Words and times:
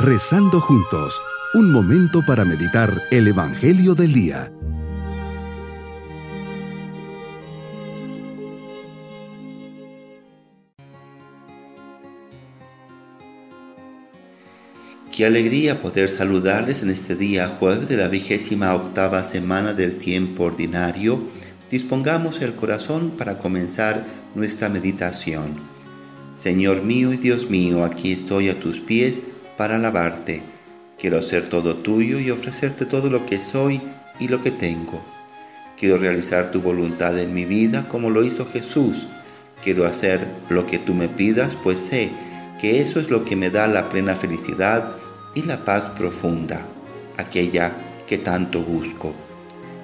Rezando 0.00 0.60
juntos, 0.60 1.20
un 1.54 1.72
momento 1.72 2.24
para 2.24 2.44
meditar 2.44 3.02
el 3.10 3.26
Evangelio 3.26 3.96
del 3.96 4.12
Día. 4.12 4.52
Qué 15.10 15.26
alegría 15.26 15.80
poder 15.80 16.08
saludarles 16.08 16.84
en 16.84 16.90
este 16.90 17.16
día 17.16 17.48
jueves 17.58 17.88
de 17.88 17.96
la 17.96 18.06
vigésima 18.06 18.72
octava 18.76 19.24
semana 19.24 19.72
del 19.72 19.96
tiempo 19.96 20.44
ordinario. 20.44 21.24
Dispongamos 21.72 22.40
el 22.40 22.54
corazón 22.54 23.14
para 23.18 23.38
comenzar 23.38 24.06
nuestra 24.36 24.68
meditación. 24.68 25.56
Señor 26.36 26.82
mío 26.84 27.12
y 27.12 27.16
Dios 27.16 27.50
mío, 27.50 27.82
aquí 27.82 28.12
estoy 28.12 28.48
a 28.48 28.60
tus 28.60 28.78
pies 28.78 29.32
para 29.58 29.74
alabarte. 29.76 30.40
Quiero 30.98 31.20
ser 31.20 31.48
todo 31.48 31.76
tuyo 31.76 32.20
y 32.20 32.30
ofrecerte 32.30 32.86
todo 32.86 33.10
lo 33.10 33.26
que 33.26 33.40
soy 33.40 33.82
y 34.20 34.28
lo 34.28 34.40
que 34.40 34.52
tengo. 34.52 35.02
Quiero 35.78 35.98
realizar 35.98 36.52
tu 36.52 36.62
voluntad 36.62 37.18
en 37.18 37.34
mi 37.34 37.44
vida 37.44 37.88
como 37.88 38.08
lo 38.08 38.24
hizo 38.24 38.46
Jesús. 38.46 39.08
Quiero 39.62 39.84
hacer 39.84 40.26
lo 40.48 40.64
que 40.64 40.78
tú 40.78 40.94
me 40.94 41.08
pidas, 41.08 41.56
pues 41.62 41.80
sé 41.80 42.10
que 42.60 42.80
eso 42.80 43.00
es 43.00 43.10
lo 43.10 43.24
que 43.24 43.36
me 43.36 43.50
da 43.50 43.66
la 43.66 43.88
plena 43.88 44.14
felicidad 44.14 44.96
y 45.34 45.42
la 45.42 45.64
paz 45.64 45.84
profunda, 45.96 46.64
aquella 47.16 47.72
que 48.06 48.18
tanto 48.18 48.62
busco. 48.62 49.12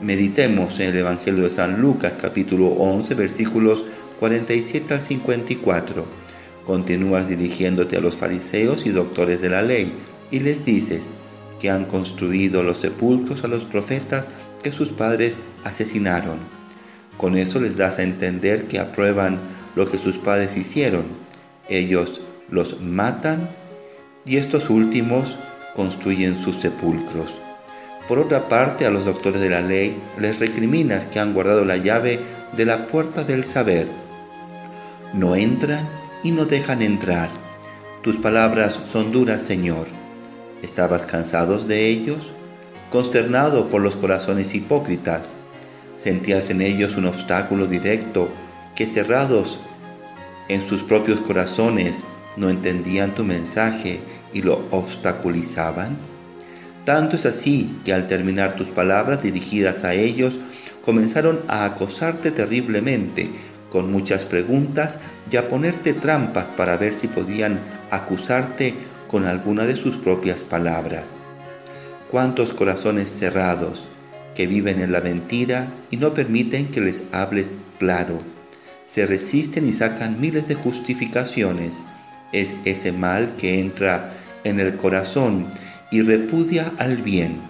Meditemos 0.00 0.80
en 0.80 0.88
el 0.88 0.98
Evangelio 0.98 1.44
de 1.44 1.50
San 1.50 1.80
Lucas 1.80 2.18
capítulo 2.20 2.68
11 2.68 3.14
versículos 3.14 3.84
47 4.18 4.94
al 4.94 5.02
54 5.02 6.27
Continúas 6.68 7.28
dirigiéndote 7.28 7.96
a 7.96 8.00
los 8.02 8.16
fariseos 8.16 8.84
y 8.84 8.90
doctores 8.90 9.40
de 9.40 9.48
la 9.48 9.62
ley 9.62 9.90
y 10.30 10.40
les 10.40 10.66
dices 10.66 11.08
que 11.58 11.70
han 11.70 11.86
construido 11.86 12.62
los 12.62 12.76
sepulcros 12.76 13.42
a 13.42 13.48
los 13.48 13.64
profetas 13.64 14.28
que 14.62 14.70
sus 14.70 14.90
padres 14.90 15.38
asesinaron. 15.64 16.36
Con 17.16 17.38
eso 17.38 17.58
les 17.58 17.78
das 17.78 17.98
a 17.98 18.02
entender 18.02 18.64
que 18.68 18.80
aprueban 18.80 19.38
lo 19.76 19.90
que 19.90 19.96
sus 19.96 20.18
padres 20.18 20.58
hicieron. 20.58 21.06
Ellos 21.70 22.20
los 22.50 22.82
matan 22.82 23.48
y 24.26 24.36
estos 24.36 24.68
últimos 24.68 25.38
construyen 25.74 26.36
sus 26.36 26.56
sepulcros. 26.56 27.40
Por 28.08 28.18
otra 28.18 28.50
parte, 28.50 28.84
a 28.84 28.90
los 28.90 29.06
doctores 29.06 29.40
de 29.40 29.48
la 29.48 29.62
ley 29.62 29.96
les 30.18 30.38
recriminas 30.38 31.06
que 31.06 31.18
han 31.18 31.32
guardado 31.32 31.64
la 31.64 31.78
llave 31.78 32.20
de 32.54 32.66
la 32.66 32.86
puerta 32.88 33.24
del 33.24 33.46
saber. 33.46 33.86
No 35.14 35.34
entran 35.34 35.88
y 36.22 36.30
no 36.30 36.44
dejan 36.44 36.82
entrar. 36.82 37.28
Tus 38.02 38.16
palabras 38.16 38.80
son 38.84 39.12
duras, 39.12 39.42
Señor. 39.42 39.86
¿Estabas 40.62 41.06
cansados 41.06 41.68
de 41.68 41.86
ellos? 41.88 42.32
Consternado 42.90 43.68
por 43.68 43.82
los 43.82 43.96
corazones 43.96 44.54
hipócritas, 44.54 45.32
sentías 45.96 46.50
en 46.50 46.62
ellos 46.62 46.96
un 46.96 47.06
obstáculo 47.06 47.66
directo 47.66 48.30
que 48.74 48.86
cerrados 48.86 49.60
en 50.48 50.66
sus 50.66 50.82
propios 50.82 51.20
corazones 51.20 52.04
no 52.36 52.48
entendían 52.48 53.14
tu 53.14 53.24
mensaje 53.24 54.00
y 54.32 54.42
lo 54.42 54.66
obstaculizaban? 54.70 55.96
Tanto 56.84 57.16
es 57.16 57.26
así 57.26 57.78
que 57.84 57.92
al 57.92 58.08
terminar 58.08 58.56
tus 58.56 58.68
palabras 58.68 59.22
dirigidas 59.22 59.84
a 59.84 59.92
ellos, 59.94 60.38
comenzaron 60.84 61.40
a 61.46 61.66
acosarte 61.66 62.30
terriblemente 62.30 63.28
con 63.70 63.92
muchas 63.92 64.24
preguntas 64.24 64.98
y 65.30 65.36
a 65.36 65.48
ponerte 65.48 65.92
trampas 65.92 66.48
para 66.48 66.76
ver 66.76 66.94
si 66.94 67.08
podían 67.08 67.58
acusarte 67.90 68.74
con 69.08 69.26
alguna 69.26 69.66
de 69.66 69.76
sus 69.76 69.96
propias 69.96 70.44
palabras. 70.44 71.14
Cuántos 72.10 72.52
corazones 72.52 73.10
cerrados 73.10 73.90
que 74.34 74.46
viven 74.46 74.80
en 74.80 74.92
la 74.92 75.00
mentira 75.00 75.68
y 75.90 75.96
no 75.96 76.14
permiten 76.14 76.68
que 76.68 76.80
les 76.80 77.02
hables 77.12 77.52
claro. 77.78 78.18
Se 78.84 79.04
resisten 79.04 79.68
y 79.68 79.72
sacan 79.72 80.20
miles 80.20 80.48
de 80.48 80.54
justificaciones. 80.54 81.82
Es 82.32 82.54
ese 82.64 82.92
mal 82.92 83.34
que 83.36 83.60
entra 83.60 84.10
en 84.44 84.60
el 84.60 84.76
corazón 84.76 85.46
y 85.90 86.02
repudia 86.02 86.72
al 86.78 86.98
bien. 86.98 87.40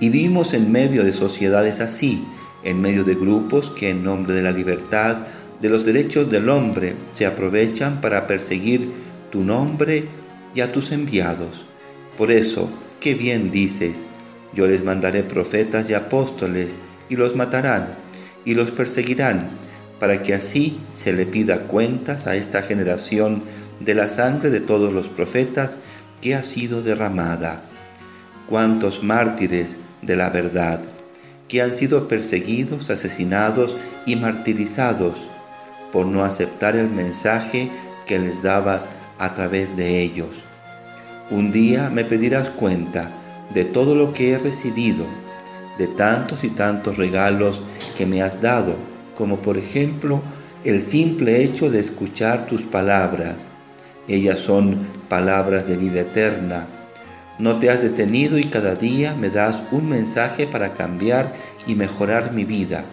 Y 0.00 0.08
vivimos 0.08 0.54
en 0.54 0.72
medio 0.72 1.04
de 1.04 1.12
sociedades 1.12 1.80
así, 1.80 2.24
en 2.64 2.80
medio 2.80 3.04
de 3.04 3.14
grupos 3.14 3.70
que 3.70 3.90
en 3.90 4.02
nombre 4.02 4.34
de 4.34 4.42
la 4.42 4.50
libertad, 4.50 5.18
de 5.60 5.68
los 5.68 5.84
derechos 5.84 6.30
del 6.30 6.48
hombre, 6.48 6.94
se 7.12 7.26
aprovechan 7.26 8.00
para 8.00 8.26
perseguir 8.26 8.90
tu 9.30 9.44
nombre 9.44 10.04
y 10.54 10.60
a 10.60 10.72
tus 10.72 10.90
enviados. 10.90 11.66
Por 12.16 12.30
eso, 12.30 12.70
qué 13.00 13.14
bien 13.14 13.50
dices, 13.50 14.04
yo 14.54 14.66
les 14.66 14.82
mandaré 14.82 15.22
profetas 15.22 15.90
y 15.90 15.94
apóstoles, 15.94 16.76
y 17.08 17.16
los 17.16 17.36
matarán, 17.36 17.94
y 18.44 18.54
los 18.54 18.70
perseguirán, 18.70 19.50
para 20.00 20.22
que 20.22 20.34
así 20.34 20.80
se 20.92 21.12
le 21.12 21.26
pida 21.26 21.66
cuentas 21.66 22.26
a 22.26 22.36
esta 22.36 22.62
generación 22.62 23.42
de 23.80 23.94
la 23.94 24.08
sangre 24.08 24.50
de 24.50 24.60
todos 24.60 24.92
los 24.92 25.08
profetas 25.08 25.78
que 26.20 26.34
ha 26.34 26.42
sido 26.42 26.82
derramada. 26.82 27.62
Cuántos 28.48 29.02
mártires 29.02 29.78
de 30.02 30.16
la 30.16 30.30
verdad 30.30 30.80
que 31.54 31.62
han 31.62 31.76
sido 31.76 32.08
perseguidos, 32.08 32.90
asesinados 32.90 33.76
y 34.06 34.16
martirizados 34.16 35.28
por 35.92 36.04
no 36.04 36.24
aceptar 36.24 36.74
el 36.74 36.90
mensaje 36.90 37.70
que 38.06 38.18
les 38.18 38.42
dabas 38.42 38.88
a 39.20 39.34
través 39.34 39.76
de 39.76 40.02
ellos. 40.02 40.42
Un 41.30 41.52
día 41.52 41.90
me 41.90 42.04
pedirás 42.04 42.50
cuenta 42.50 43.12
de 43.54 43.64
todo 43.64 43.94
lo 43.94 44.12
que 44.12 44.32
he 44.32 44.38
recibido, 44.38 45.04
de 45.78 45.86
tantos 45.86 46.42
y 46.42 46.50
tantos 46.50 46.96
regalos 46.96 47.62
que 47.96 48.04
me 48.04 48.20
has 48.20 48.42
dado, 48.42 48.74
como 49.16 49.36
por 49.36 49.56
ejemplo 49.56 50.22
el 50.64 50.80
simple 50.80 51.44
hecho 51.44 51.70
de 51.70 51.78
escuchar 51.78 52.48
tus 52.48 52.62
palabras. 52.62 53.46
Ellas 54.08 54.40
son 54.40 54.88
palabras 55.08 55.68
de 55.68 55.76
vida 55.76 56.00
eterna 56.00 56.66
no 57.38 57.58
te 57.58 57.70
has 57.70 57.82
detenido 57.82 58.38
y 58.38 58.44
cada 58.44 58.74
día 58.76 59.14
me 59.14 59.30
das 59.30 59.62
un 59.72 59.88
mensaje 59.88 60.46
para 60.46 60.74
cambiar 60.74 61.34
y 61.66 61.74
mejorar 61.74 62.32
mi 62.32 62.44
vida. 62.44 62.84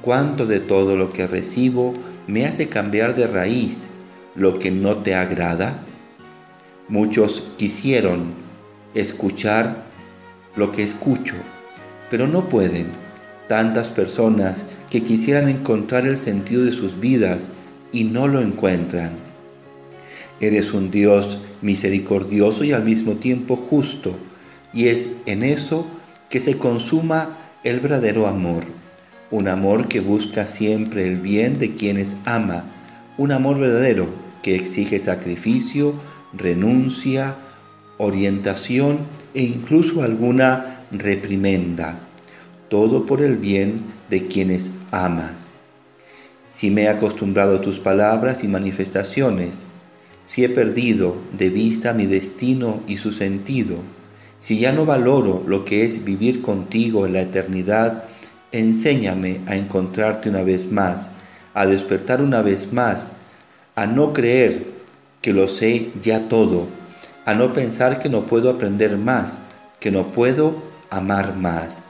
¿Cuánto 0.00 0.46
de 0.46 0.58
todo 0.60 0.96
lo 0.96 1.10
que 1.10 1.26
recibo 1.26 1.92
me 2.26 2.46
hace 2.46 2.68
cambiar 2.68 3.14
de 3.14 3.26
raíz 3.26 3.90
lo 4.34 4.58
que 4.58 4.70
no 4.70 4.96
te 4.98 5.14
agrada? 5.14 5.78
Muchos 6.88 7.48
quisieron 7.56 8.32
escuchar 8.94 9.84
lo 10.56 10.72
que 10.72 10.82
escucho, 10.82 11.34
pero 12.10 12.26
no 12.26 12.48
pueden. 12.48 12.86
Tantas 13.48 13.88
personas 13.88 14.62
que 14.90 15.02
quisieran 15.02 15.48
encontrar 15.48 16.06
el 16.06 16.16
sentido 16.16 16.64
de 16.64 16.72
sus 16.72 16.98
vidas 16.98 17.50
y 17.92 18.04
no 18.04 18.28
lo 18.28 18.40
encuentran. 18.40 19.31
Eres 20.42 20.74
un 20.74 20.90
Dios 20.90 21.38
misericordioso 21.60 22.64
y 22.64 22.72
al 22.72 22.82
mismo 22.82 23.12
tiempo 23.12 23.54
justo, 23.54 24.16
y 24.74 24.88
es 24.88 25.10
en 25.24 25.44
eso 25.44 25.86
que 26.28 26.40
se 26.40 26.58
consuma 26.58 27.38
el 27.62 27.78
verdadero 27.78 28.26
amor, 28.26 28.64
un 29.30 29.46
amor 29.46 29.86
que 29.86 30.00
busca 30.00 30.48
siempre 30.48 31.06
el 31.06 31.18
bien 31.18 31.58
de 31.58 31.76
quienes 31.76 32.16
ama, 32.24 32.64
un 33.18 33.30
amor 33.30 33.60
verdadero 33.60 34.08
que 34.42 34.56
exige 34.56 34.98
sacrificio, 34.98 35.94
renuncia, 36.32 37.36
orientación 37.98 38.98
e 39.34 39.44
incluso 39.44 40.02
alguna 40.02 40.86
reprimenda, 40.90 42.00
todo 42.68 43.06
por 43.06 43.22
el 43.22 43.36
bien 43.36 43.84
de 44.10 44.26
quienes 44.26 44.72
amas. 44.90 45.50
Si 46.50 46.72
me 46.72 46.82
he 46.82 46.88
acostumbrado 46.88 47.58
a 47.58 47.60
tus 47.60 47.78
palabras 47.78 48.42
y 48.42 48.48
manifestaciones, 48.48 49.66
si 50.24 50.44
he 50.44 50.48
perdido 50.48 51.16
de 51.32 51.50
vista 51.50 51.92
mi 51.92 52.06
destino 52.06 52.80
y 52.86 52.98
su 52.98 53.12
sentido, 53.12 53.76
si 54.40 54.58
ya 54.58 54.72
no 54.72 54.84
valoro 54.84 55.42
lo 55.46 55.64
que 55.64 55.84
es 55.84 56.04
vivir 56.04 56.42
contigo 56.42 57.06
en 57.06 57.12
la 57.12 57.22
eternidad, 57.22 58.04
enséñame 58.50 59.40
a 59.46 59.56
encontrarte 59.56 60.28
una 60.28 60.42
vez 60.42 60.70
más, 60.70 61.10
a 61.54 61.66
despertar 61.66 62.20
una 62.20 62.42
vez 62.42 62.72
más, 62.72 63.14
a 63.74 63.86
no 63.86 64.12
creer 64.12 64.66
que 65.20 65.32
lo 65.32 65.48
sé 65.48 65.90
ya 66.00 66.28
todo, 66.28 66.66
a 67.24 67.34
no 67.34 67.52
pensar 67.52 68.00
que 68.00 68.08
no 68.08 68.26
puedo 68.26 68.50
aprender 68.50 68.98
más, 68.98 69.36
que 69.80 69.90
no 69.90 70.12
puedo 70.12 70.62
amar 70.90 71.36
más. 71.36 71.82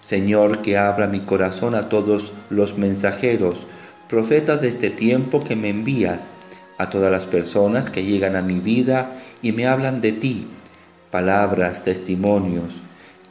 Señor, 0.00 0.62
que 0.62 0.78
abra 0.78 1.08
mi 1.08 1.20
corazón 1.20 1.74
a 1.74 1.88
todos 1.88 2.32
los 2.48 2.78
mensajeros, 2.78 3.66
profetas 4.08 4.62
de 4.62 4.68
este 4.68 4.90
tiempo 4.90 5.40
que 5.40 5.56
me 5.56 5.68
envías, 5.68 6.26
a 6.80 6.88
todas 6.88 7.12
las 7.12 7.26
personas 7.26 7.90
que 7.90 8.04
llegan 8.04 8.36
a 8.36 8.42
mi 8.42 8.58
vida 8.58 9.12
y 9.42 9.52
me 9.52 9.66
hablan 9.66 10.00
de 10.00 10.12
ti, 10.12 10.46
palabras, 11.10 11.84
testimonios, 11.84 12.80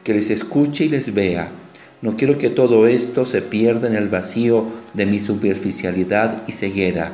que 0.04 0.13
les 0.13 0.30
escuche 0.30 0.86
y 0.86 0.90
les 0.90 1.16
vea. 1.16 1.50
No 2.04 2.16
quiero 2.16 2.38
que 2.38 2.51
todo 2.51 2.86
esto 2.86 3.25
se 3.25 3.42
pierda 3.42 3.88
en 3.88 3.96
el 3.96 4.07
vacío 4.07 4.68
de 4.94 5.07
mi 5.07 5.18
superficialidad 5.18 6.44
y 6.46 6.51
ceguera. 6.51 7.12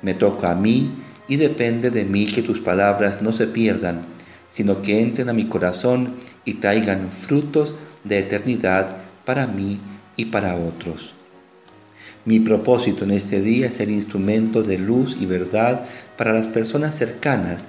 Me 0.00 0.14
toca 0.14 0.52
a 0.52 0.54
mí 0.54 0.92
y 1.26 1.36
depende 1.36 1.90
de 1.90 2.04
mí 2.04 2.26
que 2.26 2.42
tus 2.42 2.60
palabras 2.60 3.20
no 3.20 3.32
se 3.32 3.48
pierdan, 3.48 4.02
sino 4.48 4.80
que 4.80 5.00
entren 5.00 5.28
a 5.28 5.32
mi 5.32 5.46
corazón 5.46 6.14
y 6.44 6.54
traigan 6.54 7.10
frutos 7.10 7.74
de 8.04 8.20
eternidad 8.20 8.98
para 9.24 9.48
mí 9.48 9.80
y 10.16 10.26
para 10.26 10.54
otros. 10.54 11.16
Mi 12.26 12.40
propósito 12.40 13.04
en 13.04 13.10
este 13.10 13.42
día 13.42 13.66
es 13.66 13.74
ser 13.74 13.90
instrumento 13.90 14.62
de 14.62 14.78
luz 14.78 15.14
y 15.20 15.26
verdad 15.26 15.84
para 16.16 16.32
las 16.32 16.46
personas 16.46 16.94
cercanas. 16.94 17.66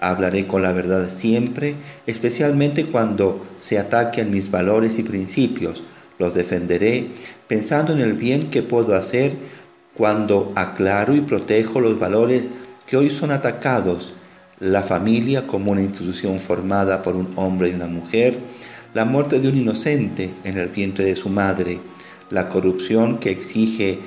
Hablaré 0.00 0.46
con 0.46 0.62
la 0.62 0.72
verdad 0.72 1.10
siempre, 1.10 1.74
especialmente 2.06 2.86
cuando 2.86 3.44
se 3.58 3.78
ataquen 3.78 4.30
mis 4.30 4.50
valores 4.50 4.98
y 4.98 5.02
principios. 5.02 5.82
Los 6.18 6.32
defenderé 6.32 7.08
pensando 7.48 7.92
en 7.92 7.98
el 7.98 8.14
bien 8.14 8.48
que 8.48 8.62
puedo 8.62 8.96
hacer 8.96 9.32
cuando 9.94 10.52
aclaro 10.56 11.14
y 11.14 11.20
protejo 11.20 11.78
los 11.80 11.98
valores 11.98 12.50
que 12.86 12.96
hoy 12.96 13.10
son 13.10 13.30
atacados. 13.30 14.14
La 14.58 14.82
familia 14.82 15.46
como 15.46 15.72
una 15.72 15.82
institución 15.82 16.40
formada 16.40 17.02
por 17.02 17.14
un 17.14 17.28
hombre 17.36 17.68
y 17.68 17.74
una 17.74 17.88
mujer, 17.88 18.38
la 18.94 19.04
muerte 19.04 19.38
de 19.38 19.48
un 19.48 19.58
inocente 19.58 20.30
en 20.44 20.56
el 20.56 20.68
vientre 20.68 21.04
de 21.04 21.14
su 21.14 21.28
madre, 21.28 21.78
la 22.30 22.48
corrupción 22.48 23.18
que 23.18 23.30
exige 23.30 23.98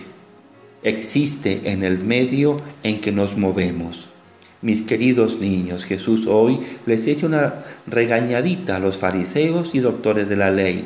existe 0.83 1.71
en 1.71 1.83
el 1.83 2.03
medio 2.03 2.57
en 2.83 3.01
que 3.01 3.11
nos 3.11 3.37
movemos. 3.37 4.07
Mis 4.61 4.83
queridos 4.83 5.39
niños, 5.39 5.85
Jesús 5.85 6.27
hoy 6.27 6.59
les 6.85 7.07
echa 7.07 7.25
una 7.25 7.63
regañadita 7.87 8.75
a 8.75 8.79
los 8.79 8.97
fariseos 8.97 9.73
y 9.73 9.79
doctores 9.79 10.29
de 10.29 10.35
la 10.35 10.51
ley. 10.51 10.85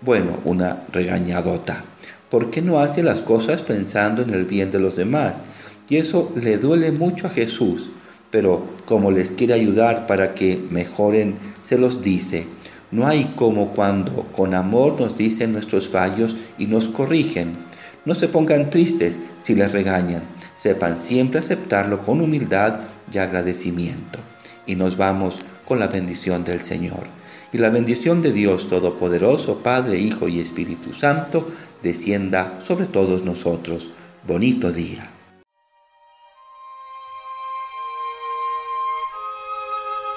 Bueno, 0.00 0.38
una 0.44 0.84
regañadota. 0.90 1.84
¿Por 2.30 2.50
qué 2.50 2.62
no 2.62 2.78
hace 2.78 3.02
las 3.02 3.20
cosas 3.20 3.60
pensando 3.60 4.22
en 4.22 4.30
el 4.30 4.46
bien 4.46 4.70
de 4.70 4.80
los 4.80 4.96
demás? 4.96 5.42
Y 5.90 5.96
eso 5.96 6.32
le 6.36 6.56
duele 6.56 6.92
mucho 6.92 7.26
a 7.26 7.30
Jesús, 7.30 7.90
pero 8.30 8.64
como 8.86 9.10
les 9.10 9.32
quiere 9.32 9.52
ayudar 9.52 10.06
para 10.06 10.34
que 10.34 10.58
mejoren, 10.70 11.34
se 11.62 11.76
los 11.76 12.02
dice. 12.02 12.46
No 12.90 13.06
hay 13.06 13.32
como 13.36 13.72
cuando 13.72 14.24
con 14.32 14.54
amor 14.54 15.00
nos 15.00 15.16
dicen 15.16 15.52
nuestros 15.52 15.88
fallos 15.88 16.36
y 16.58 16.66
nos 16.66 16.88
corrigen. 16.88 17.52
No 18.04 18.14
se 18.14 18.28
pongan 18.28 18.70
tristes 18.70 19.20
si 19.40 19.54
les 19.54 19.70
regañan. 19.72 20.22
Sepan 20.56 20.98
siempre 20.98 21.38
aceptarlo 21.38 22.02
con 22.02 22.20
humildad 22.20 22.80
y 23.12 23.18
agradecimiento. 23.18 24.18
Y 24.66 24.74
nos 24.74 24.96
vamos 24.96 25.38
con 25.64 25.78
la 25.78 25.86
bendición 25.86 26.44
del 26.44 26.60
Señor. 26.60 27.04
Y 27.52 27.58
la 27.58 27.70
bendición 27.70 28.22
de 28.22 28.32
Dios 28.32 28.68
Todopoderoso, 28.68 29.58
Padre, 29.58 29.98
Hijo 29.98 30.28
y 30.28 30.40
Espíritu 30.40 30.92
Santo, 30.92 31.48
descienda 31.82 32.58
sobre 32.60 32.86
todos 32.86 33.24
nosotros. 33.24 33.90
Bonito 34.26 34.72
día. 34.72 35.19